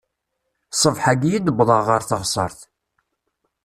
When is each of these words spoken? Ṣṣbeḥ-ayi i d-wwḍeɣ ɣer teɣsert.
Ṣṣbeḥ-ayi 0.75 1.29
i 1.37 1.39
d-wwḍeɣ 1.45 1.79
ɣer 1.89 2.01
teɣsert. 2.09 2.59